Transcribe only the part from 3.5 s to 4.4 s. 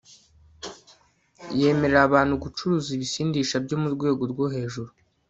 byo ku rwego